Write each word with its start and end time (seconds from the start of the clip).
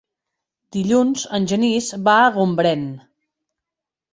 Dilluns 0.77 1.25
en 1.39 1.45
Genís 1.51 1.91
va 2.09 2.15
a 2.23 2.33
Gombrèn. 2.39 2.89